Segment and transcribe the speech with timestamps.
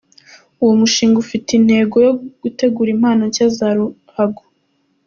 [0.61, 4.43] Uwo mushinga ufite intego yo gutegura impano nshya za ruhago.